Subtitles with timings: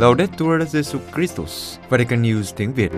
[0.00, 2.90] Laudetur Jesus Christus, Vatican News tiếng Việt.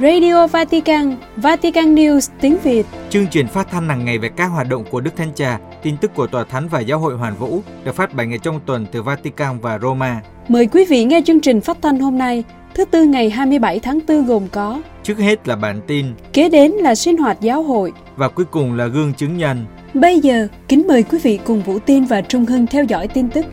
[0.00, 2.86] Radio Vatican, Vatican News tiếng Việt.
[3.10, 5.96] Chương trình phát thanh hàng ngày về các hoạt động của Đức Thánh Cha, tin
[5.96, 8.86] tức của Tòa Thánh và Giáo hội Hoàn Vũ được phát 7 ngày trong tuần
[8.92, 10.20] từ Vatican và Roma.
[10.48, 13.98] Mời quý vị nghe chương trình phát thanh hôm nay, thứ tư ngày 27 tháng
[14.08, 17.92] 4 gồm có Trước hết là bản tin Kế đến là sinh hoạt giáo hội
[18.16, 19.64] và cuối cùng là gương chứng nhân.
[19.94, 23.28] Bây giờ, kính mời quý vị cùng Vũ Tiên và Trung Hưng theo dõi tin
[23.30, 23.46] tức.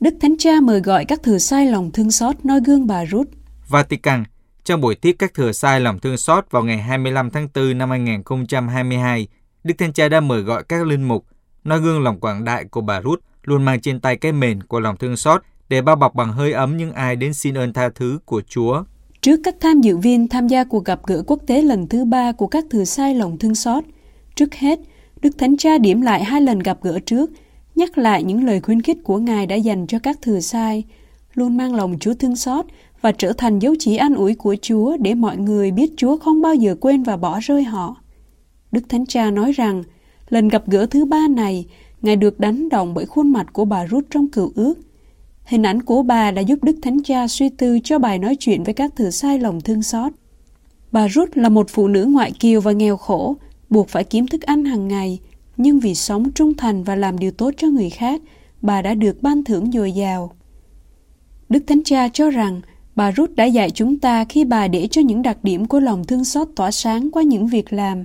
[0.00, 3.28] Đức Thánh Cha mời gọi các thừa sai lòng thương xót noi gương bà Ruth.
[3.68, 4.24] Vatican
[4.64, 7.90] trong buổi tiếp các thừa sai lòng thương xót vào ngày 25 tháng 4 năm
[7.90, 9.28] 2022,
[9.64, 11.24] Đức Thánh Cha đã mời gọi các linh mục
[11.64, 14.80] noi gương lòng quảng đại của bà Ruth luôn mang trên tay cái mền của
[14.80, 17.88] lòng thương xót để bao bọc bằng hơi ấm những ai đến xin ơn tha
[17.94, 18.84] thứ của Chúa.
[19.20, 22.32] Trước các tham dự viên tham gia cuộc gặp gỡ quốc tế lần thứ ba
[22.32, 23.84] của các thừa sai lòng thương xót,
[24.34, 24.78] trước hết,
[25.22, 27.30] Đức Thánh Cha điểm lại hai lần gặp gỡ trước,
[27.78, 30.84] nhắc lại những lời khuyến khích của Ngài đã dành cho các thừa sai,
[31.34, 32.66] luôn mang lòng Chúa thương xót
[33.00, 36.42] và trở thành dấu chỉ an ủi của Chúa để mọi người biết Chúa không
[36.42, 37.96] bao giờ quên và bỏ rơi họ.
[38.72, 39.82] Đức Thánh Cha nói rằng,
[40.28, 41.66] lần gặp gỡ thứ ba này,
[42.02, 44.74] Ngài được đánh động bởi khuôn mặt của bà rút trong cựu ước.
[45.44, 48.62] Hình ảnh của bà đã giúp Đức Thánh Cha suy tư cho bài nói chuyện
[48.62, 50.12] với các thừa sai lòng thương xót.
[50.92, 53.36] Bà Ruth là một phụ nữ ngoại kiều và nghèo khổ,
[53.70, 55.18] buộc phải kiếm thức ăn hàng ngày,
[55.58, 58.22] nhưng vì sống trung thành và làm điều tốt cho người khác,
[58.62, 60.30] bà đã được ban thưởng dồi dào.
[61.48, 62.60] Đức Thánh Cha cho rằng
[62.96, 66.04] bà Ruth đã dạy chúng ta khi bà để cho những đặc điểm của lòng
[66.04, 68.04] thương xót tỏa sáng qua những việc làm.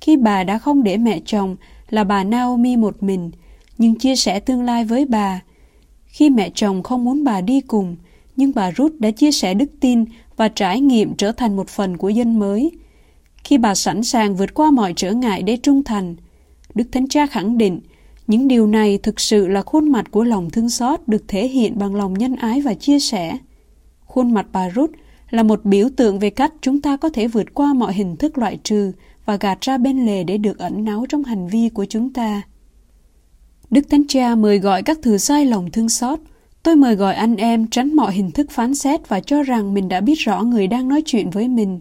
[0.00, 1.56] Khi bà đã không để mẹ chồng
[1.90, 3.30] là bà Naomi một mình,
[3.78, 5.40] nhưng chia sẻ tương lai với bà.
[6.04, 7.96] Khi mẹ chồng không muốn bà đi cùng,
[8.36, 10.04] nhưng bà Ruth đã chia sẻ đức tin
[10.36, 12.70] và trải nghiệm trở thành một phần của dân mới.
[13.44, 16.16] Khi bà sẵn sàng vượt qua mọi trở ngại để trung thành,
[16.76, 17.80] Đức Thánh Cha khẳng định
[18.26, 21.78] những điều này thực sự là khuôn mặt của lòng thương xót được thể hiện
[21.78, 23.38] bằng lòng nhân ái và chia sẻ.
[24.04, 24.90] Khuôn mặt bà Ruth
[25.30, 28.38] là một biểu tượng về cách chúng ta có thể vượt qua mọi hình thức
[28.38, 28.92] loại trừ
[29.24, 32.42] và gạt ra bên lề để được ẩn náu trong hành vi của chúng ta.
[33.70, 36.18] Đức Thánh Cha mời gọi các thừa sai lòng thương xót.
[36.62, 39.88] Tôi mời gọi anh em tránh mọi hình thức phán xét và cho rằng mình
[39.88, 41.80] đã biết rõ người đang nói chuyện với mình.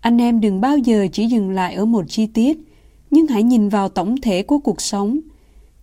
[0.00, 2.58] Anh em đừng bao giờ chỉ dừng lại ở một chi tiết,
[3.10, 5.20] nhưng hãy nhìn vào tổng thể của cuộc sống.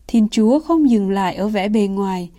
[0.08, 2.30] Thiên Chúa không dừng lại ở vẻ bề ngoài,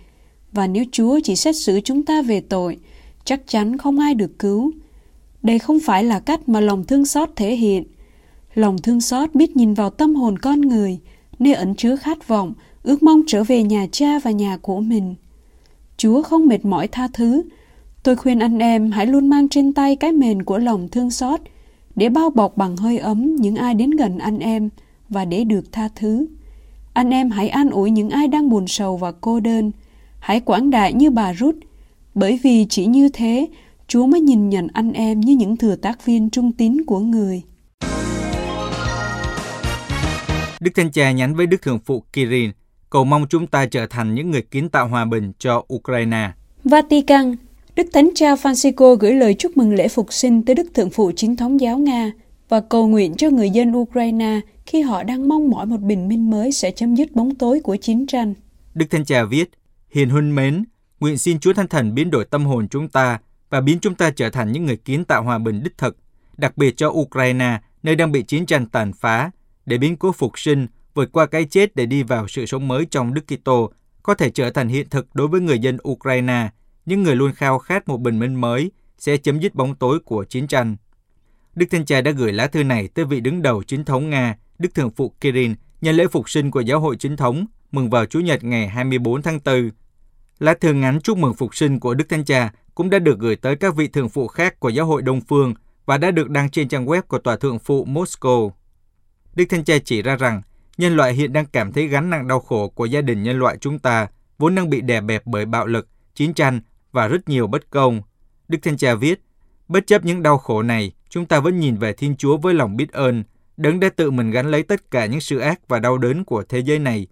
[0.51, 2.77] và nếu Chúa chỉ xét xử chúng ta về tội,
[3.25, 4.71] chắc chắn không ai được cứu.
[5.43, 7.83] Đây không phải là cách mà lòng thương xót thể hiện.
[8.53, 10.99] Lòng thương xót biết nhìn vào tâm hồn con người,
[11.39, 15.15] nơi ẩn chứa khát vọng, ước mong trở về nhà cha và nhà của mình.
[15.97, 17.43] Chúa không mệt mỏi tha thứ.
[18.03, 21.39] Tôi khuyên anh em hãy luôn mang trên tay cái mền của lòng thương xót
[21.99, 24.69] để bao bọc bằng hơi ấm những ai đến gần anh em
[25.09, 26.27] và để được tha thứ.
[26.93, 29.71] Anh em hãy an ủi những ai đang buồn sầu và cô đơn.
[30.19, 31.55] Hãy quảng đại như bà Rút,
[32.15, 33.47] bởi vì chỉ như thế
[33.87, 37.41] Chúa mới nhìn nhận anh em như những thừa tác viên trung tín của người.
[40.59, 42.51] Đức Thánh Cha nhắn với Đức Thượng Phụ Kirin,
[42.89, 46.31] cầu mong chúng ta trở thành những người kiến tạo hòa bình cho Ukraine.
[46.63, 47.35] Vatican,
[47.79, 51.11] Đức Thánh Cha Francisco gửi lời chúc mừng lễ phục sinh tới Đức Thượng Phụ
[51.15, 52.11] Chính thống giáo Nga
[52.49, 56.29] và cầu nguyện cho người dân Ukraine khi họ đang mong mỏi một bình minh
[56.29, 58.33] mới sẽ chấm dứt bóng tối của chiến tranh.
[58.73, 59.51] Đức Thánh Cha viết,
[59.89, 60.63] Hiền huynh mến,
[60.99, 63.19] nguyện xin Chúa Thánh Thần biến đổi tâm hồn chúng ta
[63.49, 65.97] và biến chúng ta trở thành những người kiến tạo hòa bình đích thực,
[66.37, 69.31] đặc biệt cho Ukraine, nơi đang bị chiến tranh tàn phá,
[69.65, 72.85] để biến cố phục sinh, vượt qua cái chết để đi vào sự sống mới
[72.85, 73.71] trong Đức Kitô,
[74.03, 76.49] có thể trở thành hiện thực đối với người dân Ukraine,
[76.89, 80.23] những người luôn khao khát một bình minh mới sẽ chấm dứt bóng tối của
[80.23, 80.75] chiến tranh.
[81.55, 84.37] Đức Thánh Cha đã gửi lá thư này tới vị đứng đầu chính thống Nga,
[84.59, 88.05] Đức Thượng phụ Kirin, nhân lễ phục sinh của giáo hội chính thống, mừng vào
[88.05, 89.69] Chủ nhật ngày 24 tháng 4.
[90.39, 93.35] Lá thư ngắn chúc mừng phục sinh của Đức Thánh Cha cũng đã được gửi
[93.35, 95.53] tới các vị thượng phụ khác của giáo hội Đông Phương
[95.85, 98.51] và đã được đăng trên trang web của Tòa Thượng phụ Moscow.
[99.35, 100.41] Đức Thánh Cha chỉ ra rằng,
[100.77, 103.57] nhân loại hiện đang cảm thấy gánh nặng đau khổ của gia đình nhân loại
[103.57, 104.07] chúng ta,
[104.37, 108.01] vốn đang bị đè bẹp bởi bạo lực, chiến tranh và rất nhiều bất công.
[108.47, 109.21] Đức Thanh Cha viết,
[109.67, 112.77] bất chấp những đau khổ này, chúng ta vẫn nhìn về Thiên Chúa với lòng
[112.77, 113.23] biết ơn,
[113.57, 116.43] đấng đã tự mình gánh lấy tất cả những sự ác và đau đớn của
[116.43, 117.07] thế giới này.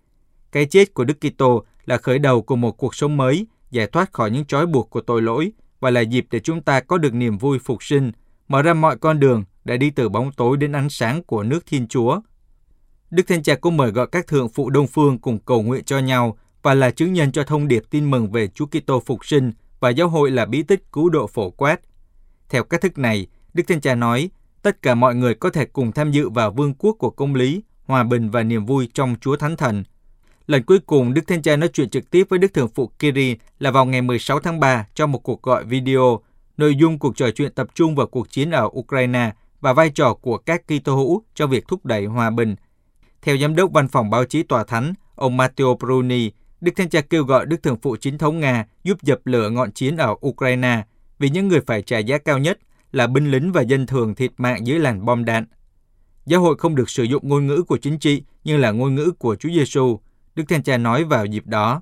[0.51, 4.13] Cái chết của Đức Kitô là khởi đầu của một cuộc sống mới, giải thoát
[4.13, 7.13] khỏi những trói buộc của tội lỗi và là dịp để chúng ta có được
[7.13, 8.11] niềm vui phục sinh,
[8.47, 11.65] mở ra mọi con đường để đi từ bóng tối đến ánh sáng của nước
[11.65, 12.21] Thiên Chúa.
[13.11, 15.99] Đức thiên Cha cũng mời gọi các thượng phụ Đông Phương cùng cầu nguyện cho
[15.99, 19.51] nhau và là chứng nhân cho thông điệp tin mừng về Chúa Kitô phục sinh
[19.79, 21.81] và giáo hội là bí tích cứu độ phổ quát.
[22.49, 24.29] Theo cách thức này, Đức thiên Cha nói,
[24.61, 27.61] tất cả mọi người có thể cùng tham dự vào vương quốc của công lý,
[27.85, 29.83] hòa bình và niềm vui trong Chúa Thánh Thần.
[30.47, 33.35] Lần cuối cùng Đức thiên Cha nói chuyện trực tiếp với Đức Thượng phụ Kiri
[33.59, 36.19] là vào ngày 16 tháng 3 trong một cuộc gọi video.
[36.57, 39.31] Nội dung cuộc trò chuyện tập trung vào cuộc chiến ở Ukraine
[39.61, 42.55] và vai trò của các Kitô hữu cho việc thúc đẩy hòa bình.
[43.21, 46.31] Theo giám đốc văn phòng báo chí tòa thánh, ông Matteo Bruni,
[46.61, 49.71] Đức Thanh Cha kêu gọi Đức Thượng phụ chính thống Nga giúp dập lửa ngọn
[49.71, 50.83] chiến ở Ukraine
[51.19, 52.59] vì những người phải trả giá cao nhất
[52.91, 55.45] là binh lính và dân thường thiệt mạng dưới làn bom đạn.
[56.25, 59.11] Giáo hội không được sử dụng ngôn ngữ của chính trị nhưng là ngôn ngữ
[59.19, 59.99] của Chúa Giêsu,
[60.35, 61.81] Đức Thanh Cha nói vào dịp đó.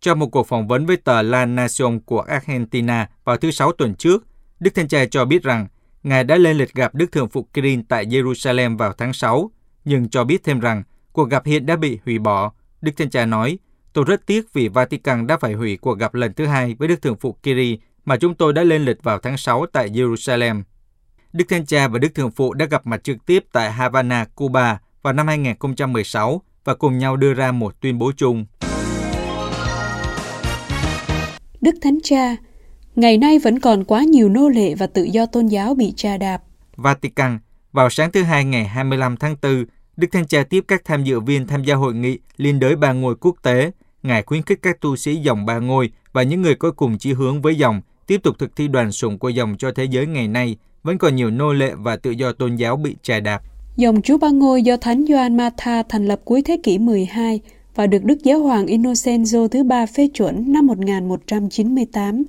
[0.00, 3.94] Trong một cuộc phỏng vấn với tờ La Nación của Argentina vào thứ Sáu tuần
[3.94, 4.26] trước,
[4.60, 5.68] Đức Thanh Cha cho biết rằng
[6.02, 9.50] Ngài đã lên lịch gặp Đức Thượng phụ Kirin tại Jerusalem vào tháng 6,
[9.84, 10.82] nhưng cho biết thêm rằng
[11.12, 12.52] cuộc gặp hiện đã bị hủy bỏ.
[12.80, 13.58] Đức Thanh Cha nói,
[13.92, 17.02] tôi rất tiếc vì Vatican đã phải hủy cuộc gặp lần thứ hai với Đức
[17.02, 20.62] Thượng phụ Kiri mà chúng tôi đã lên lịch vào tháng 6 tại Jerusalem.
[21.32, 24.80] Đức Thánh Cha và Đức Thượng Phụ đã gặp mặt trực tiếp tại Havana, Cuba
[25.02, 28.46] vào năm 2016 và cùng nhau đưa ra một tuyên bố chung.
[31.60, 32.36] Đức Thánh Cha,
[32.96, 36.16] ngày nay vẫn còn quá nhiều nô lệ và tự do tôn giáo bị tra
[36.16, 36.42] đạp.
[36.76, 37.38] Vatican,
[37.72, 39.64] vào sáng thứ Hai ngày 25 tháng 4,
[39.96, 42.92] Đức Thánh Cha tiếp các tham dự viên tham gia hội nghị liên đới ba
[42.92, 43.70] ngôi quốc tế.
[44.02, 47.12] Ngài khuyến khích các tu sĩ dòng ba ngôi và những người có cùng chí
[47.12, 50.28] hướng với dòng tiếp tục thực thi đoàn sủng của dòng cho thế giới ngày
[50.28, 53.42] nay, vẫn còn nhiều nô lệ và tự do tôn giáo bị trà đạp.
[53.76, 57.40] Dòng Chúa Ba Ngôi do Thánh Gioan Matha thành lập cuối thế kỷ 12
[57.74, 62.24] và được Đức Giáo hoàng Innocenzo thứ ba phê chuẩn năm 1198.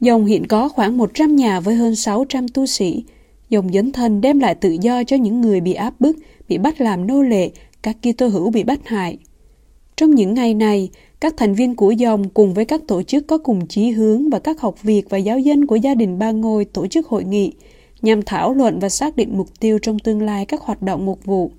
[0.00, 3.04] Dòng hiện có khoảng 100 nhà với hơn 600 tu sĩ.
[3.48, 6.16] Dòng dấn thân đem lại tự do cho những người bị áp bức,
[6.48, 7.50] bị bắt làm nô lệ,
[7.82, 9.18] các Kitô hữu bị bắt hại.
[9.96, 13.38] Trong những ngày này, các thành viên của dòng cùng với các tổ chức có
[13.38, 16.64] cùng chí hướng và các học việc và giáo dân của gia đình Ba Ngôi
[16.64, 17.52] tổ chức hội nghị
[18.02, 21.24] nhằm thảo luận và xác định mục tiêu trong tương lai các hoạt động mục
[21.24, 21.50] vụ.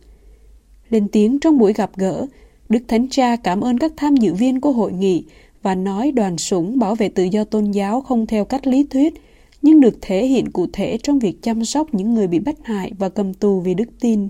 [0.90, 2.26] Lên tiếng trong buổi gặp gỡ,
[2.70, 5.24] Đức Thánh Cha cảm ơn các tham dự viên của hội nghị
[5.62, 9.14] và nói đoàn sủng bảo vệ tự do tôn giáo không theo cách lý thuyết,
[9.62, 12.92] nhưng được thể hiện cụ thể trong việc chăm sóc những người bị bắt hại
[13.00, 14.30] và cầm tù vì đức tin.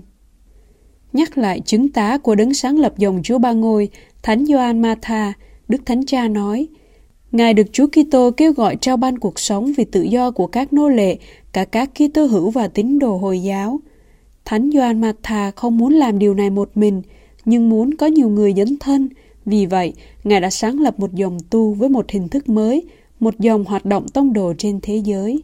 [1.16, 3.88] Nhắc lại chứng tá của đấng sáng lập dòng Chúa Ba Ngôi,
[4.22, 5.32] Thánh Gioan Matha,
[5.68, 6.68] Đức Thánh Cha nói,
[7.32, 10.72] Ngài được Chúa Kitô kêu gọi trao ban cuộc sống vì tự do của các
[10.72, 11.18] nô lệ,
[11.52, 13.80] cả các Kitô hữu và tín đồ Hồi giáo.
[14.44, 17.02] Thánh Gioan Matha không muốn làm điều này một mình,
[17.44, 19.08] nhưng muốn có nhiều người dấn thân.
[19.44, 22.84] Vì vậy, Ngài đã sáng lập một dòng tu với một hình thức mới,
[23.20, 25.42] một dòng hoạt động tông đồ trên thế giới.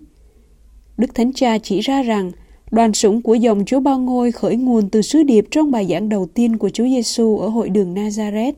[0.99, 2.31] Đức Thánh Cha chỉ ra rằng
[2.73, 6.09] Đoàn sủng của dòng Chúa Ba Ngôi khởi nguồn từ sứ điệp trong bài giảng
[6.09, 8.53] đầu tiên của Chúa Giêsu ở hội đường Nazareth.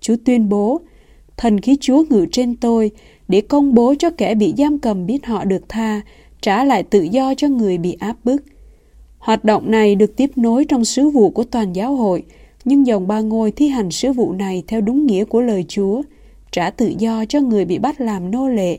[0.00, 0.80] Chúa tuyên bố,
[1.36, 2.90] Thần khí Chúa ngự trên tôi
[3.28, 6.00] để công bố cho kẻ bị giam cầm biết họ được tha,
[6.40, 8.42] trả lại tự do cho người bị áp bức.
[9.18, 12.22] Hoạt động này được tiếp nối trong sứ vụ của toàn giáo hội,
[12.64, 16.02] nhưng dòng ba ngôi thi hành sứ vụ này theo đúng nghĩa của lời Chúa,
[16.52, 18.78] trả tự do cho người bị bắt làm nô lệ.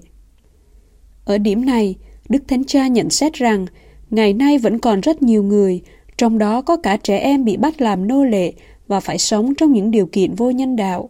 [1.25, 1.95] Ở điểm này,
[2.29, 3.65] Đức Thánh Cha nhận xét rằng
[4.13, 5.81] Ngày nay vẫn còn rất nhiều người,
[6.17, 8.53] trong đó có cả trẻ em bị bắt làm nô lệ
[8.87, 11.09] và phải sống trong những điều kiện vô nhân đạo.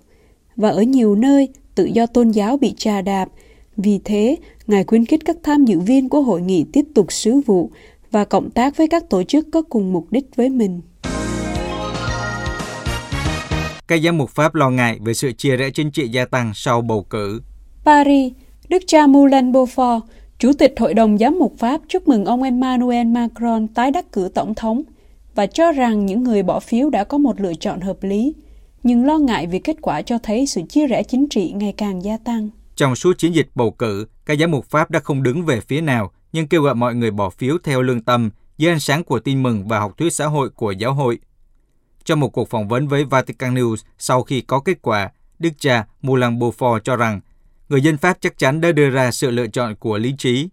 [0.55, 3.29] Và ở nhiều nơi, tự do tôn giáo bị trà đạp.
[3.77, 7.41] Vì thế, Ngài khuyến khích các tham dự viên của hội nghị tiếp tục sứ
[7.45, 7.71] vụ
[8.11, 10.81] và cộng tác với các tổ chức có cùng mục đích với mình.
[13.87, 16.81] Các giám mục Pháp lo ngại về sự chia rẽ chính trị gia tăng sau
[16.81, 17.41] bầu cử.
[17.85, 18.33] Paris,
[18.69, 19.99] Đức cha Moulin Beaufort
[20.39, 24.29] Chủ tịch Hội đồng Giám mục Pháp chúc mừng ông Emmanuel Macron tái đắc cử
[24.35, 24.83] tổng thống
[25.35, 28.33] và cho rằng những người bỏ phiếu đã có một lựa chọn hợp lý,
[28.83, 32.03] nhưng lo ngại vì kết quả cho thấy sự chia rẽ chính trị ngày càng
[32.03, 32.49] gia tăng.
[32.75, 35.81] Trong suốt chiến dịch bầu cử, các giám mục Pháp đã không đứng về phía
[35.81, 39.19] nào, nhưng kêu gọi mọi người bỏ phiếu theo lương tâm, dưới ánh sáng của
[39.19, 41.19] tin mừng và học thuyết xã hội của giáo hội.
[42.05, 45.85] Trong một cuộc phỏng vấn với Vatican News sau khi có kết quả, Đức cha
[46.01, 47.21] Moulin Beaufort cho rằng
[47.69, 50.49] người dân Pháp chắc chắn đã đưa ra sự lựa chọn của lý trí.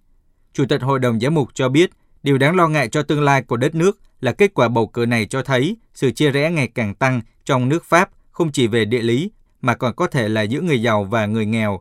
[0.53, 1.91] Chủ tịch Hội đồng Giám mục cho biết,
[2.23, 5.07] điều đáng lo ngại cho tương lai của đất nước là kết quả bầu cử
[5.07, 8.85] này cho thấy sự chia rẽ ngày càng tăng trong nước Pháp không chỉ về
[8.85, 11.81] địa lý mà còn có thể là giữa người giàu và người nghèo.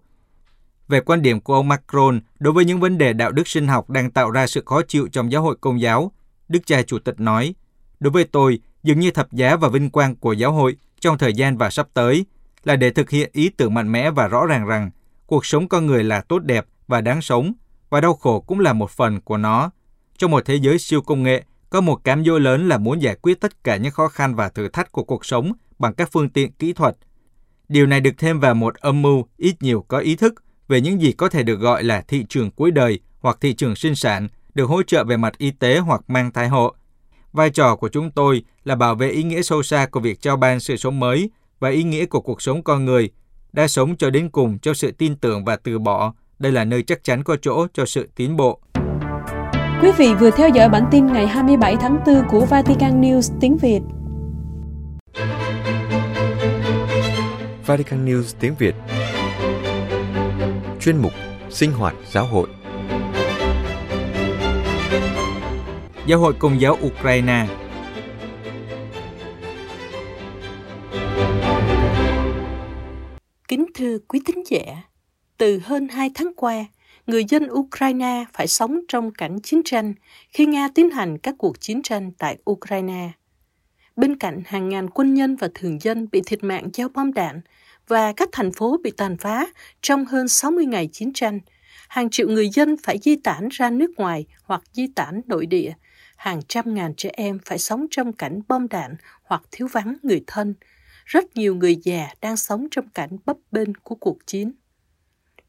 [0.87, 3.89] Về quan điểm của ông Macron đối với những vấn đề đạo đức sinh học
[3.89, 6.11] đang tạo ra sự khó chịu trong giáo hội công giáo,
[6.47, 7.53] Đức cha Chủ tịch nói,
[7.99, 11.33] Đối với tôi, dường như thập giá và vinh quang của giáo hội trong thời
[11.33, 12.25] gian và sắp tới
[12.63, 14.91] là để thực hiện ý tưởng mạnh mẽ và rõ ràng rằng
[15.29, 17.53] cuộc sống con người là tốt đẹp và đáng sống,
[17.89, 19.71] và đau khổ cũng là một phần của nó.
[20.17, 23.15] Trong một thế giới siêu công nghệ, có một cám dỗ lớn là muốn giải
[23.21, 26.29] quyết tất cả những khó khăn và thử thách của cuộc sống bằng các phương
[26.29, 26.97] tiện kỹ thuật.
[27.67, 30.33] Điều này được thêm vào một âm mưu ít nhiều có ý thức
[30.67, 33.75] về những gì có thể được gọi là thị trường cuối đời hoặc thị trường
[33.75, 36.75] sinh sản, được hỗ trợ về mặt y tế hoặc mang thai hộ.
[37.33, 40.37] Vai trò của chúng tôi là bảo vệ ý nghĩa sâu xa của việc trao
[40.37, 43.09] ban sự sống mới và ý nghĩa của cuộc sống con người,
[43.53, 46.13] đã sống cho đến cùng cho sự tin tưởng và từ bỏ.
[46.39, 48.59] Đây là nơi chắc chắn có chỗ cho sự tiến bộ.
[49.81, 53.57] Quý vị vừa theo dõi bản tin ngày 27 tháng 4 của Vatican News tiếng
[53.57, 53.79] Việt.
[57.65, 58.75] Vatican News tiếng Việt
[60.79, 61.11] Chuyên mục
[61.49, 62.47] Sinh hoạt giáo hội
[66.05, 67.47] Giáo hội Công giáo Ukraine
[73.49, 74.83] Kính thưa quý tín giả,
[75.37, 76.65] từ hơn hai tháng qua,
[77.07, 79.93] người dân Ukraine phải sống trong cảnh chiến tranh
[80.29, 83.11] khi Nga tiến hành các cuộc chiến tranh tại Ukraine.
[83.95, 87.41] Bên cạnh hàng ngàn quân nhân và thường dân bị thiệt mạng do bom đạn
[87.87, 89.47] và các thành phố bị tàn phá
[89.81, 91.39] trong hơn 60 ngày chiến tranh,
[91.87, 95.73] hàng triệu người dân phải di tản ra nước ngoài hoặc di tản nội địa,
[96.17, 100.23] hàng trăm ngàn trẻ em phải sống trong cảnh bom đạn hoặc thiếu vắng người
[100.27, 100.53] thân,
[101.09, 104.51] rất nhiều người già đang sống trong cảnh bấp bênh của cuộc chiến.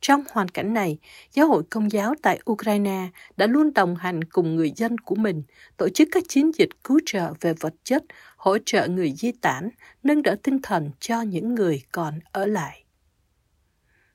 [0.00, 0.98] Trong hoàn cảnh này,
[1.32, 5.42] Giáo hội Công giáo tại Ukraine đã luôn đồng hành cùng người dân của mình,
[5.76, 8.04] tổ chức các chiến dịch cứu trợ về vật chất,
[8.36, 9.68] hỗ trợ người di tản,
[10.02, 12.84] nâng đỡ tinh thần cho những người còn ở lại.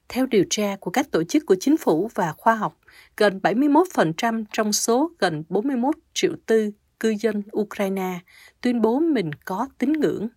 [0.09, 2.79] Theo điều tra của các tổ chức của chính phủ và khoa học,
[3.17, 8.19] gần 71% trong số gần 41 triệu tư cư dân Ukraine
[8.61, 10.27] tuyên bố mình có tín ngưỡng.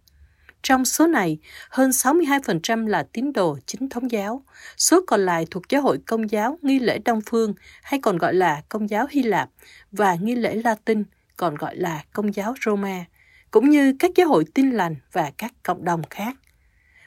[0.68, 1.38] Trong số này,
[1.70, 4.42] hơn 62% là tín đồ chính thống giáo,
[4.76, 8.34] số còn lại thuộc giáo hội công giáo nghi lễ Đông Phương hay còn gọi
[8.34, 9.48] là công giáo Hy Lạp
[9.92, 11.04] và nghi lễ Latin
[11.36, 13.04] còn gọi là công giáo Roma,
[13.50, 16.36] cũng như các giáo hội tin lành và các cộng đồng khác.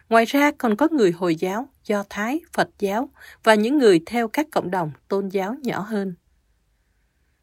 [0.10, 3.10] Ngoài ra còn có người Hồi giáo, Do Thái, Phật giáo
[3.44, 6.16] và những người theo các cộng đồng tôn giáo nhỏ hơn.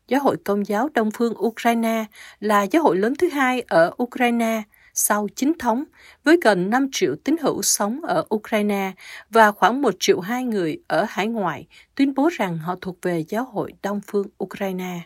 [0.09, 2.05] Giáo hội Công giáo Đông phương Ukraine
[2.41, 4.63] là giáo hội lớn thứ hai ở Ukraine
[4.99, 5.85] sau chính thống,
[6.25, 8.93] với gần 5 triệu tín hữu sống ở Ukraine
[9.31, 13.25] và khoảng 1 triệu hai người ở hải ngoại, tuyên bố rằng họ thuộc về
[13.29, 15.01] giáo hội Đông phương Ukraine.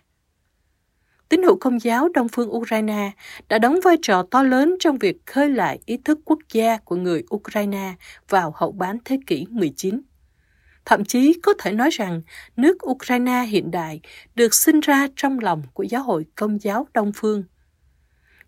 [1.28, 3.10] Tín hữu công giáo Đông phương Ukraine
[3.48, 6.96] đã đóng vai trò to lớn trong việc khơi lại ý thức quốc gia của
[6.96, 7.94] người Ukraine
[8.28, 10.00] vào hậu bán thế kỷ 19.
[10.84, 12.22] Thậm chí có thể nói rằng
[12.56, 14.00] nước Ukraine hiện đại
[14.34, 17.44] được sinh ra trong lòng của giáo hội công giáo Đông phương.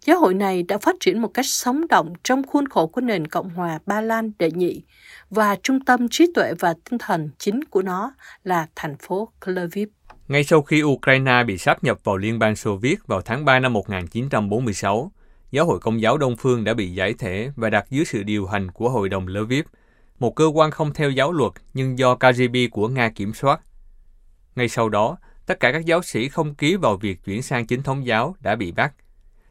[0.05, 3.27] Giáo hội này đã phát triển một cách sống động trong khuôn khổ của nền
[3.27, 4.83] Cộng hòa Ba Lan đệ nhị
[5.31, 9.89] và trung tâm trí tuệ và tinh thần chính của nó là thành phố Lviv.
[10.29, 13.61] Ngay sau khi Ukraine bị sáp nhập vào Liên bang Xô Viết vào tháng 3
[13.61, 15.13] năm 1946,
[15.51, 18.47] Giáo hội Công giáo Đông Phương đã bị giải thể và đặt dưới sự điều
[18.47, 19.65] hành của Hội đồng Lviv,
[20.19, 23.61] một cơ quan không theo giáo luật nhưng do KGB của Nga kiểm soát.
[24.57, 27.83] Ngay sau đó, tất cả các giáo sĩ không ký vào việc chuyển sang chính
[27.83, 28.93] thống giáo đã bị bắt.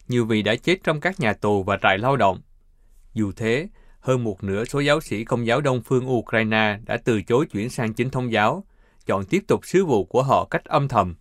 [0.08, 2.42] Nhiều vị đã chết trong các nhà tù và trại lao động.
[3.14, 3.68] Dù thế,
[4.00, 7.70] hơn một nửa số giáo sĩ công giáo Đông phương Ukraine đã từ chối chuyển
[7.70, 8.64] sang chính thống giáo,
[9.06, 11.16] chọn tiếp tục sứ vụ của họ cách âm thầm.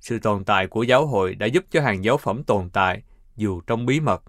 [0.00, 3.02] Sự tồn tại của giáo hội đã giúp cho hàng giáo phẩm tồn tại,
[3.36, 4.22] dù trong bí mật.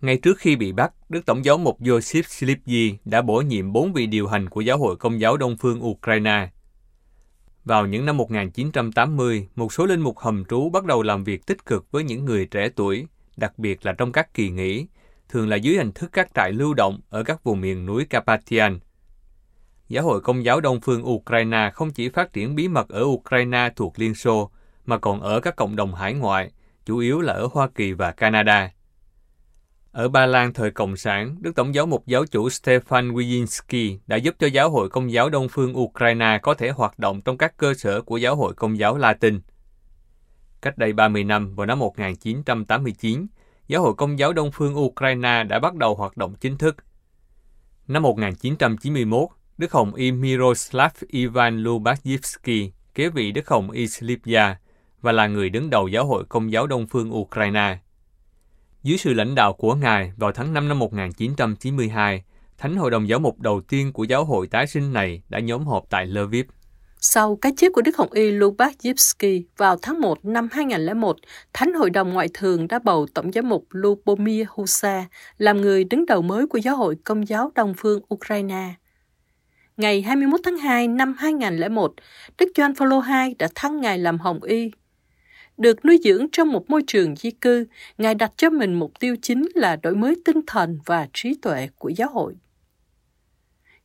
[0.00, 3.92] Ngay trước khi bị bắt, Đức Tổng giáo mục Joseph Slipji đã bổ nhiệm bốn
[3.92, 6.48] vị điều hành của Giáo hội Công giáo Đông phương Ukraine.
[7.66, 11.66] Vào những năm 1980, một số linh mục hầm trú bắt đầu làm việc tích
[11.66, 13.06] cực với những người trẻ tuổi,
[13.36, 14.86] đặc biệt là trong các kỳ nghỉ,
[15.28, 18.78] thường là dưới hình thức các trại lưu động ở các vùng miền núi Carpathian.
[19.88, 23.70] Giáo hội Công giáo Đông phương Ukraine không chỉ phát triển bí mật ở Ukraine
[23.76, 24.50] thuộc Liên Xô,
[24.84, 26.50] mà còn ở các cộng đồng hải ngoại,
[26.84, 28.70] chủ yếu là ở Hoa Kỳ và Canada.
[29.96, 34.16] Ở Ba Lan thời Cộng sản, Đức Tổng giáo mục giáo chủ Stefan Wyszynski đã
[34.16, 37.56] giúp cho Giáo hội Công giáo Đông phương Ukraine có thể hoạt động trong các
[37.56, 39.40] cơ sở của Giáo hội Công giáo Latin.
[40.62, 43.26] Cách đây 30 năm, vào năm 1989,
[43.68, 46.76] Giáo hội Công giáo Đông phương Ukraine đã bắt đầu hoạt động chính thức.
[47.88, 54.58] Năm 1991, Đức Hồng Y Miroslav Ivan Lubashevsky kế vị Đức Hồng Y Slipya
[55.00, 57.78] và là người đứng đầu Giáo hội Công giáo Đông phương Ukraine.
[58.86, 62.22] Dưới sự lãnh đạo của Ngài, vào tháng 5 năm 1992,
[62.58, 65.66] Thánh Hội đồng Giáo mục đầu tiên của giáo hội tái sinh này đã nhóm
[65.66, 66.46] họp tại Lviv.
[67.00, 71.16] Sau cái chết của Đức Hồng Y Lubachevsky vào tháng 1 năm 2001,
[71.52, 75.04] Thánh Hội đồng Ngoại thường đã bầu Tổng giám mục Lubomir Husa
[75.38, 78.74] làm người đứng đầu mới của Giáo hội Công giáo Đông phương Ukraine.
[79.76, 81.94] Ngày 21 tháng 2 năm 2001,
[82.38, 84.70] Đức Gioan Phaolô II đã thăng Ngài làm Hồng Y
[85.56, 87.66] được nuôi dưỡng trong một môi trường di cư,
[87.98, 91.68] Ngài đặt cho mình mục tiêu chính là đổi mới tinh thần và trí tuệ
[91.78, 92.34] của giáo hội.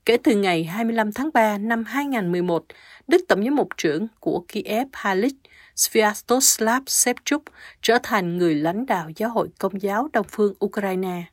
[0.06, 2.66] Kể từ ngày 25 tháng 3 năm 2011,
[3.08, 5.34] Đức Tổng giám mục trưởng của Kiev Halit
[5.76, 7.44] Sviatoslav Shevchuk
[7.82, 11.24] trở thành người lãnh đạo giáo hội công giáo Đông phương Ukraine.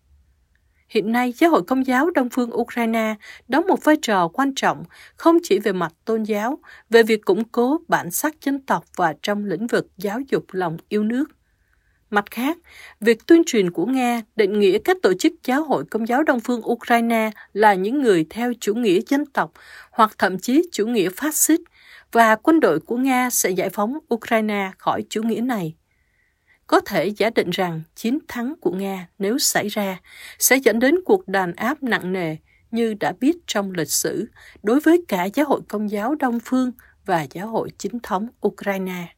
[0.88, 3.14] Hiện nay, giáo hội công giáo Đông phương Ukraine
[3.49, 4.85] đóng một vai trò quan trọng
[5.16, 6.59] không chỉ về mặt tôn giáo,
[6.90, 10.76] về việc củng cố bản sắc dân tộc và trong lĩnh vực giáo dục lòng
[10.88, 11.25] yêu nước.
[12.11, 12.59] Mặt khác,
[13.00, 16.40] việc tuyên truyền của Nga định nghĩa các tổ chức giáo hội công giáo Đông
[16.40, 19.52] phương Ukraine là những người theo chủ nghĩa dân tộc
[19.90, 21.61] hoặc thậm chí chủ nghĩa phát xít
[22.12, 25.75] và quân đội của Nga sẽ giải phóng Ukraine khỏi chủ nghĩa này.
[26.69, 30.01] Có thể giả định rằng chiến thắng của Nga nếu xảy ra
[30.39, 32.37] sẽ dẫn đến cuộc đàn áp nặng nề
[32.71, 34.27] như đã biết trong lịch sử
[34.63, 36.73] đối với cả giáo hội công giáo Đông Phương
[37.07, 39.15] và giáo hội chính thống Ukraine.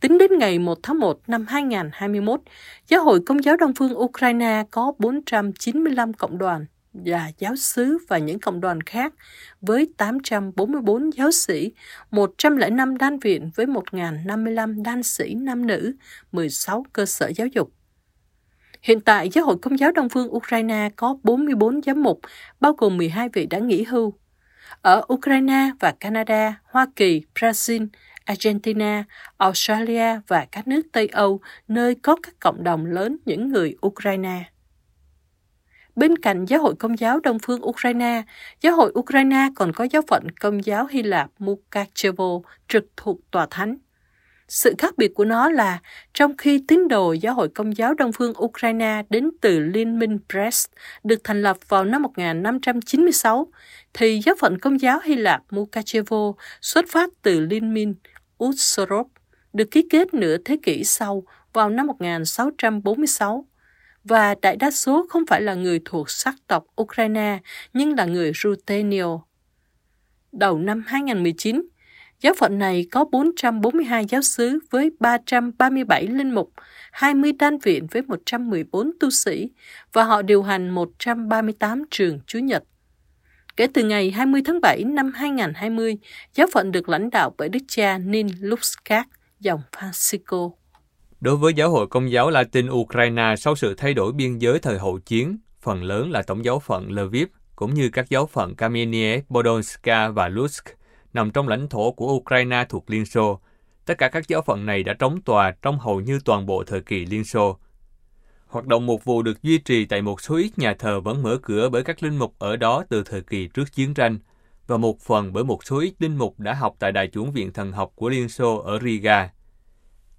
[0.00, 2.40] Tính đến ngày 1 tháng 1 năm 2021,
[2.88, 8.18] Giáo hội Công giáo Đông phương Ukraine có 495 cộng đoàn và giáo sứ và
[8.18, 9.14] những cộng đoàn khác
[9.60, 11.72] với 844 giáo sĩ,
[12.10, 15.92] 105 đan viện với 1.055 đan sĩ nam nữ,
[16.32, 17.72] 16 cơ sở giáo dục.
[18.82, 22.20] Hiện tại, Giáo hội Công giáo Đông phương Ukraine có 44 giám mục,
[22.60, 24.14] bao gồm 12 vị đã nghỉ hưu.
[24.82, 27.86] Ở Ukraine và Canada, Hoa Kỳ, Brazil,
[28.24, 29.04] Argentina,
[29.36, 34.44] Australia và các nước Tây Âu, nơi có các cộng đồng lớn những người Ukraine.
[35.96, 38.22] Bên cạnh Giáo hội Công giáo Đông phương Ukraine,
[38.60, 43.46] Giáo hội Ukraine còn có giáo phận Công giáo Hy Lạp Mukachevo trực thuộc Tòa
[43.50, 43.76] Thánh.
[44.48, 45.78] Sự khác biệt của nó là
[46.14, 50.18] trong khi tín đồ Giáo hội Công giáo Đông phương Ukraine đến từ Liên minh
[50.28, 50.66] Brest
[51.04, 53.46] được thành lập vào năm 1596,
[53.92, 57.94] thì giáo phận Công giáo Hy Lạp Mukachevo xuất phát từ Liên minh
[58.44, 59.06] Utsorov
[59.52, 63.44] được ký kết nửa thế kỷ sau vào năm 1646
[64.04, 67.38] và đại đa số không phải là người thuộc sắc tộc Ukraine
[67.72, 69.18] nhưng là người Rutenio.
[70.32, 71.62] Đầu năm 2019,
[72.20, 76.52] giáo phận này có 442 giáo sứ với 337 linh mục,
[76.92, 79.50] 20 đan viện với 114 tu sĩ
[79.92, 82.64] và họ điều hành 138 trường Chúa Nhật.
[83.56, 85.98] Kể từ ngày 20 tháng 7 năm 2020,
[86.34, 89.08] giáo phận được lãnh đạo bởi đức cha Nin Luxkak,
[89.40, 90.59] dòng Francisco.
[91.20, 94.78] Đối với giáo hội công giáo Latin Ukraine sau sự thay đổi biên giới thời
[94.78, 99.20] hậu chiến, phần lớn là tổng giáo phận Lviv, cũng như các giáo phận Kamienie,
[99.28, 100.64] Podolska và Lutsk,
[101.12, 103.40] nằm trong lãnh thổ của Ukraine thuộc Liên Xô.
[103.86, 106.80] Tất cả các giáo phận này đã trống tòa trong hầu như toàn bộ thời
[106.80, 107.58] kỳ Liên Xô.
[108.46, 111.38] Hoạt động mục vụ được duy trì tại một số ít nhà thờ vẫn mở
[111.42, 114.18] cửa bởi các linh mục ở đó từ thời kỳ trước chiến tranh,
[114.66, 117.52] và một phần bởi một số ít linh mục đã học tại Đại chủng viện
[117.52, 119.30] thần học của Liên Xô ở Riga.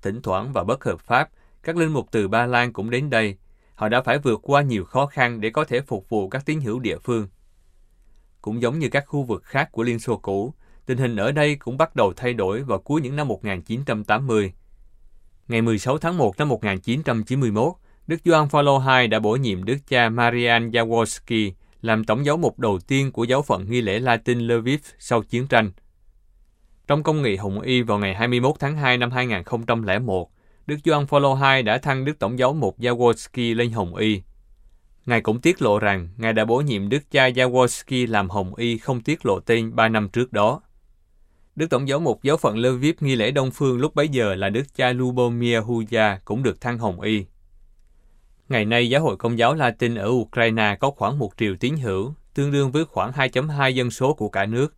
[0.02, 1.30] Thỉnh thoảng và bất hợp pháp,
[1.64, 3.36] các linh mục từ Ba Lan cũng đến đây.
[3.76, 6.62] Họ đã phải vượt qua nhiều khó khăn để có thể phục vụ các tín
[6.62, 7.28] hữu địa phương.
[8.42, 10.54] Cũng giống như các khu vực khác của Liên Xô cũ,
[10.86, 14.54] tình hình ở đây cũng bắt đầu thay đổi vào cuối những năm 1980.
[15.48, 17.74] Ngày 16 tháng 1 năm 1991,
[18.08, 22.60] Đức Gioan Phaolô II đã bổ nhiệm Đức cha Marian Jaworski làm tổng giáo mục
[22.60, 25.72] đầu tiên của giáo phận nghi lễ Latin Lviv sau chiến tranh.
[26.88, 30.32] Trong công nghị Hồng Y vào ngày 21 tháng 2 năm 2001,
[30.66, 34.22] Đức Doan Phaolô II đã thăng Đức Tổng giáo mục Jaworski lên Hồng Y.
[35.06, 38.78] Ngài cũng tiết lộ rằng Ngài đã bổ nhiệm Đức cha Jaworski làm Hồng Y
[38.78, 40.62] không tiết lộ tên 3 năm trước đó.
[41.56, 44.50] Đức Tổng giáo mục giáo phận Lviv nghi lễ Đông Phương lúc bấy giờ là
[44.50, 47.26] Đức cha Lubomir Huya cũng được thăng Hồng Y.
[48.50, 52.14] Ngày nay, giáo hội công giáo Latin ở Ukraine có khoảng 1 triệu tín hữu,
[52.34, 54.76] tương đương với khoảng 2.2 dân số của cả nước.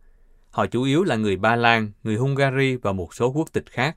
[0.54, 3.96] Họ chủ yếu là người Ba Lan, người Hungary và một số quốc tịch khác.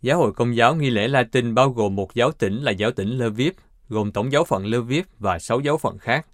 [0.00, 3.08] Giáo hội công giáo nghi lễ Latin bao gồm một giáo tỉnh là giáo tỉnh
[3.08, 3.52] Lviv,
[3.88, 6.26] gồm tổng giáo phận Lviv và 6 giáo phận khác.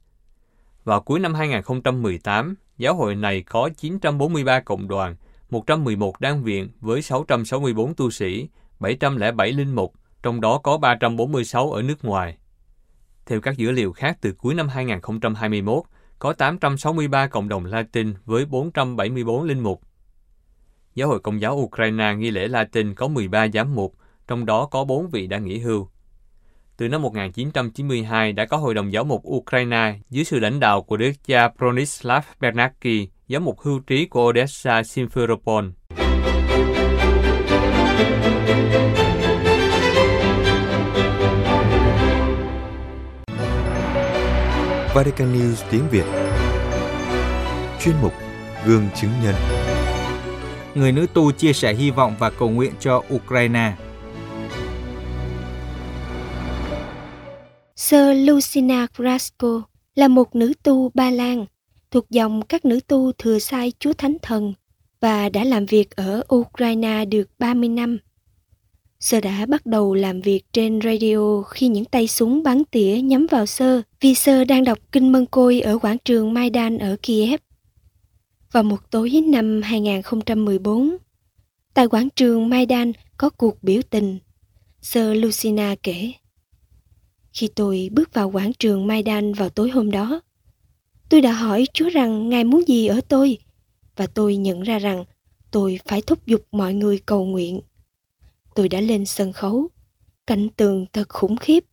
[0.85, 5.17] Vào cuối năm 2018, giáo hội này có 943 cộng đoàn,
[5.51, 8.49] 111 đan viện với 664 tu sĩ,
[8.81, 12.39] 707 linh mục, trong đó có 346 ở nước ngoài.
[13.27, 15.85] Theo các dữ liệu khác từ cuối năm 2021,
[16.19, 19.83] có 863 cộng đồng Latin với 474 linh mục.
[20.95, 23.95] Giáo hội Công giáo Ukraine nghi lễ Latin có 13 giám mục,
[24.29, 25.89] trong đó có 4 vị đã nghỉ hưu.
[26.77, 30.97] Từ năm 1992 đã có Hội đồng Giáo mục Ukraine dưới sự lãnh đạo của
[30.97, 35.71] đức cha Bronislav Bernacki, giám mục hưu trí của Odessa Simferopol.
[44.95, 46.05] Vatican News tiếng Việt
[47.81, 48.13] Chuyên mục
[48.67, 49.35] Gương chứng nhân
[50.75, 53.73] Người nữ tu chia sẻ hy vọng và cầu nguyện cho Ukraine.
[57.77, 59.63] Sir Lucina Grasko
[59.95, 61.47] là một nữ tu Ba Lan.
[61.91, 64.55] thuộc dòng các nữ tu thừa sai Chúa Thánh Thần
[65.01, 67.99] và đã làm việc ở Ukraine được 30 năm.
[69.01, 73.27] Sơ đã bắt đầu làm việc trên radio khi những tay súng bắn tỉa nhắm
[73.31, 77.41] vào Sơ vì Sơ đang đọc kinh mân côi ở quảng trường Maidan ở Kiev.
[78.53, 80.97] Vào một tối năm 2014,
[81.75, 84.19] tại quảng trường Maidan có cuộc biểu tình.
[84.83, 86.13] Sơ Lucina kể.
[87.33, 90.21] Khi tôi bước vào quảng trường Maidan vào tối hôm đó,
[91.09, 93.39] tôi đã hỏi Chúa rằng Ngài muốn gì ở tôi
[93.97, 95.05] và tôi nhận ra rằng
[95.51, 97.61] tôi phải thúc giục mọi người cầu nguyện.
[98.59, 99.69] Tôi đã lên sân khấu,
[100.27, 101.65] cảnh tường thật khủng khiếp.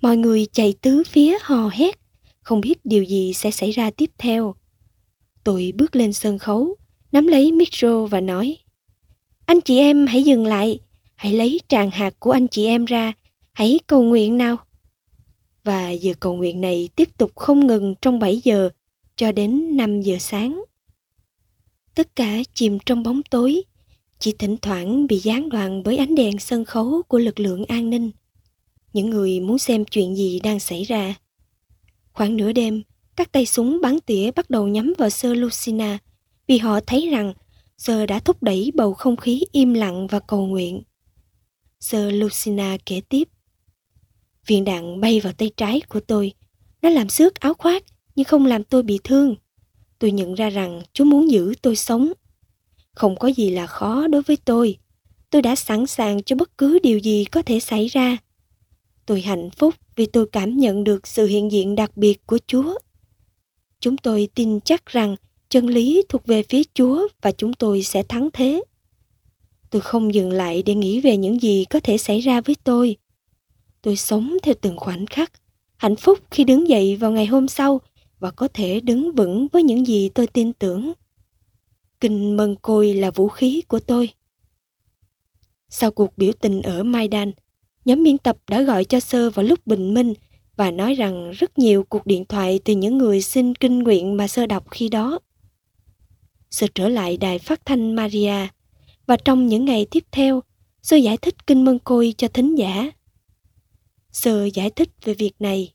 [0.00, 1.98] Mọi người chạy tứ phía hò hét,
[2.40, 4.54] không biết điều gì sẽ xảy ra tiếp theo.
[5.44, 6.76] Tôi bước lên sân khấu,
[7.12, 8.56] nắm lấy micro và nói
[9.46, 10.78] Anh chị em hãy dừng lại,
[11.14, 13.12] hãy lấy tràng hạt của anh chị em ra,
[13.52, 14.56] hãy cầu nguyện nào.
[15.64, 18.70] Và giờ cầu nguyện này tiếp tục không ngừng trong 7 giờ
[19.16, 20.64] cho đến 5 giờ sáng.
[21.94, 23.62] Tất cả chìm trong bóng tối,
[24.18, 27.90] chỉ thỉnh thoảng bị gián đoạn bởi ánh đèn sân khấu của lực lượng an
[27.90, 28.10] ninh.
[28.92, 31.14] Những người muốn xem chuyện gì đang xảy ra.
[32.12, 32.82] Khoảng nửa đêm,
[33.16, 35.98] các tay súng bắn tỉa bắt đầu nhắm vào Sơ Lucina
[36.46, 37.34] vì họ thấy rằng
[37.78, 40.82] Sơ đã thúc đẩy bầu không khí im lặng và cầu nguyện.
[41.80, 43.28] Sơ Lucina kể tiếp.
[44.46, 46.32] Viên đạn bay vào tay trái của tôi.
[46.82, 47.84] Nó làm xước áo khoác
[48.16, 49.34] nhưng không làm tôi bị thương.
[49.98, 52.12] Tôi nhận ra rằng chú muốn giữ tôi sống.
[52.94, 54.78] Không có gì là khó đối với tôi.
[55.30, 58.16] Tôi đã sẵn sàng cho bất cứ điều gì có thể xảy ra.
[59.06, 62.78] Tôi hạnh phúc vì tôi cảm nhận được sự hiện diện đặc biệt của Chúa.
[63.80, 65.16] Chúng tôi tin chắc rằng
[65.48, 68.62] chân lý thuộc về phía Chúa và chúng tôi sẽ thắng thế.
[69.70, 72.96] Tôi không dừng lại để nghĩ về những gì có thể xảy ra với tôi.
[73.82, 75.32] Tôi sống theo từng khoảnh khắc,
[75.76, 77.80] hạnh phúc khi đứng dậy vào ngày hôm sau
[78.20, 80.92] và có thể đứng vững với những gì tôi tin tưởng.
[82.04, 84.08] Kinh mân côi là vũ khí của tôi.
[85.68, 87.32] Sau cuộc biểu tình ở Maidan,
[87.84, 90.14] nhóm biên tập đã gọi cho Sơ vào lúc bình minh
[90.56, 94.28] và nói rằng rất nhiều cuộc điện thoại từ những người xin kinh nguyện mà
[94.28, 95.18] Sơ đọc khi đó.
[96.50, 98.48] Sơ trở lại đài phát thanh Maria
[99.06, 100.42] và trong những ngày tiếp theo,
[100.82, 102.90] Sơ giải thích kinh mân côi cho thính giả.
[104.12, 105.72] Sơ giải thích về việc này.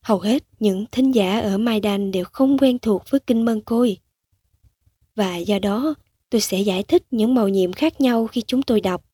[0.00, 3.98] Hầu hết những thính giả ở Maidan đều không quen thuộc với kinh mân côi.
[5.14, 5.94] Và do đó,
[6.30, 9.04] tôi sẽ giải thích những màu nhiệm khác nhau khi chúng tôi đọc.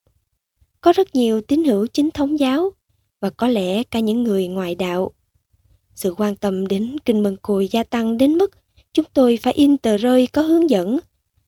[0.80, 2.70] Có rất nhiều tín hữu chính thống giáo
[3.20, 5.12] và có lẽ cả những người ngoại đạo.
[5.94, 8.50] Sự quan tâm đến kinh mân côi gia tăng đến mức
[8.92, 10.98] chúng tôi phải in tờ rơi có hướng dẫn,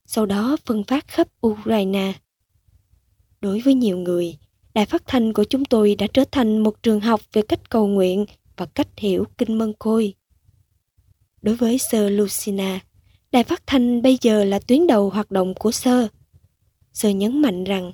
[0.06, 2.12] sau đó phân phát khắp Ukraine.
[3.40, 4.36] Đối với nhiều người,
[4.74, 7.86] đài phát thanh của chúng tôi đã trở thành một trường học về cách cầu
[7.86, 10.14] nguyện và cách hiểu kinh mân côi.
[11.42, 12.80] Đối với Sơ Lucina,
[13.32, 16.08] đài phát thanh bây giờ là tuyến đầu hoạt động của Sơ.
[16.92, 17.92] Sơ nhấn mạnh rằng,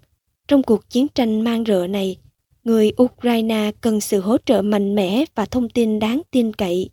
[0.49, 2.17] trong cuộc chiến tranh mang rợ này,
[2.65, 6.91] người Ukraine cần sự hỗ trợ mạnh mẽ và thông tin đáng tin cậy.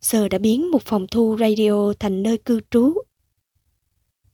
[0.00, 2.94] Sơ đã biến một phòng thu radio thành nơi cư trú.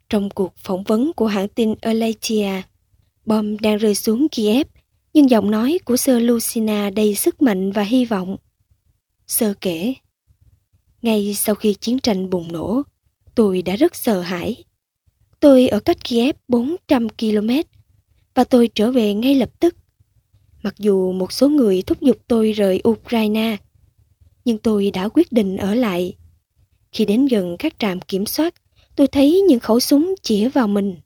[0.08, 2.62] Trong cuộc phỏng vấn của hãng tin Aletia,
[3.26, 4.66] bom đang rơi xuống Kiev,
[5.14, 8.36] nhưng giọng nói của Sơ Lucina đầy sức mạnh và hy vọng.
[9.26, 9.94] Sơ kể,
[11.04, 12.82] ngay sau khi chiến tranh bùng nổ,
[13.34, 14.64] tôi đã rất sợ hãi.
[15.40, 17.50] Tôi ở cách Kiev 400 km
[18.34, 19.76] và tôi trở về ngay lập tức.
[20.62, 23.56] Mặc dù một số người thúc giục tôi rời Ukraine,
[24.44, 26.16] nhưng tôi đã quyết định ở lại.
[26.92, 28.54] Khi đến gần các trạm kiểm soát,
[28.96, 30.96] tôi thấy những khẩu súng chĩa vào mình.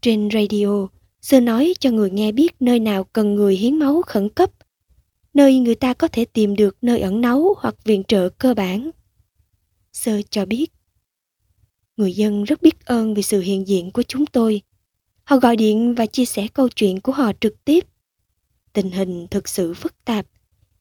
[0.00, 0.88] Trên radio,
[1.20, 4.50] Sơ nói cho người nghe biết nơi nào cần người hiến máu khẩn cấp,
[5.34, 8.90] nơi người ta có thể tìm được nơi ẩn náu hoặc viện trợ cơ bản.
[9.92, 10.72] Sơ cho biết,
[11.96, 14.62] người dân rất biết ơn vì sự hiện diện của chúng tôi.
[15.24, 17.84] Họ gọi điện và chia sẻ câu chuyện của họ trực tiếp.
[18.72, 20.26] Tình hình thực sự phức tạp,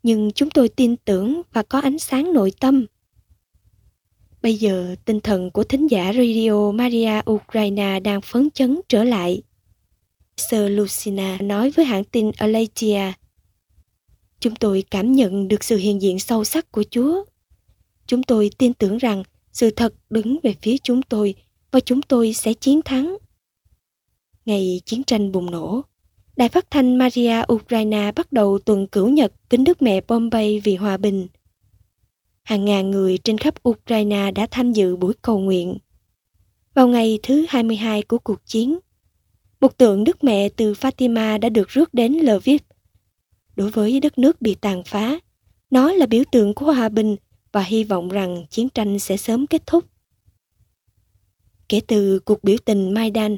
[0.03, 2.85] nhưng chúng tôi tin tưởng và có ánh sáng nội tâm.
[4.41, 9.41] Bây giờ, tinh thần của thính giả Radio Maria Ukraine đang phấn chấn trở lại.
[10.37, 13.13] Sir Lucina nói với hãng tin Alatia.
[14.43, 17.23] Chúng tôi cảm nhận được sự hiện diện sâu sắc của Chúa.
[18.07, 21.35] Chúng tôi tin tưởng rằng sự thật đứng về phía chúng tôi
[21.71, 23.17] và chúng tôi sẽ chiến thắng.
[24.45, 25.81] Ngày chiến tranh bùng nổ,
[26.35, 30.75] Đài phát thanh Maria Ukraine bắt đầu tuần cửu nhật kính Đức Mẹ Bombay vì
[30.75, 31.27] hòa bình.
[32.43, 35.77] Hàng ngàn người trên khắp Ukraine đã tham dự buổi cầu nguyện.
[36.73, 38.79] Vào ngày thứ 22 của cuộc chiến,
[39.61, 42.61] một tượng Đức Mẹ từ Fatima đã được rước đến Lviv.
[43.55, 45.19] Đối với đất nước bị tàn phá,
[45.69, 47.15] nó là biểu tượng của hòa bình
[47.51, 49.85] và hy vọng rằng chiến tranh sẽ sớm kết thúc.
[51.69, 53.37] Kể từ cuộc biểu tình Maidan,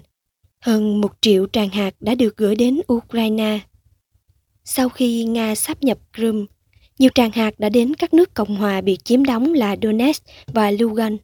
[0.60, 3.60] hơn một triệu tràng hạt đã được gửi đến Ukraine.
[4.64, 6.46] Sau khi Nga sáp nhập Crimea,
[7.00, 10.72] nhiều tràng hạt đã đến các nước Cộng hòa bị chiếm đóng là Donetsk và
[10.72, 11.24] Lugansk.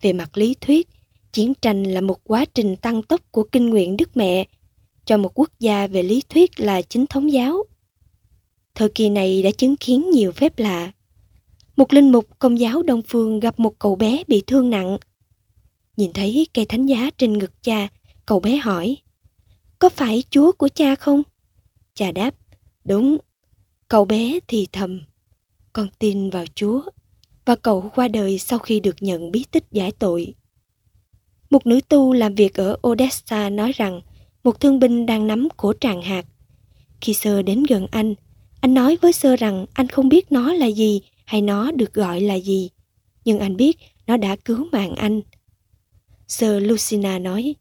[0.00, 0.88] Về mặt lý thuyết,
[1.32, 4.46] chiến tranh là một quá trình tăng tốc của kinh nguyện Đức Mẹ
[5.04, 7.64] cho một quốc gia về lý thuyết là chính thống giáo.
[8.78, 10.92] Thời kỳ này đã chứng kiến nhiều phép lạ.
[11.76, 14.98] Một linh mục công giáo Đông Phương gặp một cậu bé bị thương nặng.
[15.96, 17.88] Nhìn thấy cây thánh giá trên ngực cha,
[18.26, 18.96] cậu bé hỏi,
[19.78, 21.22] có phải Chúa của cha không?
[21.94, 22.34] Cha đáp,
[22.84, 23.18] đúng.
[23.88, 25.00] Cậu bé thì thầm,
[25.72, 26.82] con tin vào Chúa.
[27.44, 30.34] Và cậu qua đời sau khi được nhận bí tích giải tội.
[31.50, 34.00] Một nữ tu làm việc ở Odessa nói rằng
[34.44, 36.26] một thương binh đang nắm cổ tràng hạt.
[37.00, 38.14] Khi sơ đến gần anh,
[38.60, 42.20] anh nói với sơ rằng anh không biết nó là gì hay nó được gọi
[42.20, 42.70] là gì.
[43.24, 45.20] Nhưng anh biết nó đã cứu mạng anh.
[46.28, 47.54] Sơ Lucina nói,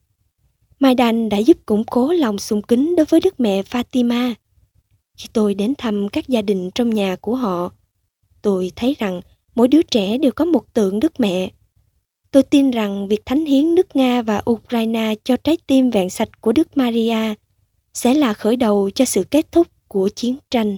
[0.80, 4.34] Maidan đã giúp củng cố lòng sung kính đối với Đức Mẹ Fatima.
[5.18, 7.72] Khi tôi đến thăm các gia đình trong nhà của họ,
[8.42, 9.22] tôi thấy rằng
[9.56, 11.52] mỗi đứa trẻ đều có một tượng Đức Mẹ.
[12.32, 16.42] Tôi tin rằng việc thánh hiến nước Nga và Ukraine cho trái tim vẹn sạch
[16.42, 17.34] của Đức Maria
[17.94, 20.78] sẽ là khởi đầu cho sự kết thúc của chiến tranh.